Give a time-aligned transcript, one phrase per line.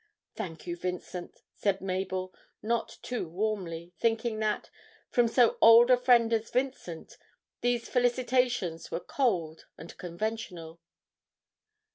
[0.33, 4.71] 'Thank you, Vincent,' said Mabel not too warmly, thinking that,
[5.11, 7.19] from so old a friend as Vincent,
[7.61, 10.81] these felicitations were cold and conventional.